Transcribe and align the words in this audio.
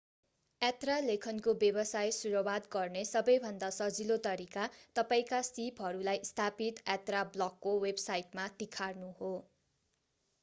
यात्रा 0.61 0.93
लेखनको 1.01 1.51
व्यवसाय 1.63 2.13
सुरुवात 2.15 2.69
गर्ने 2.75 3.03
सबैभन्दा 3.09 3.67
सजिलो 3.75 4.17
तरिका 4.27 4.63
तपाईंका 4.95 5.41
सीपहरूलाई 5.49 6.23
स्थापित 6.29 6.81
यात्रा 6.85 7.21
ब्लगको 7.35 7.75
वेबसाइटमा 7.83 8.47
तिखार्नु 8.63 9.11
हो 9.21 9.29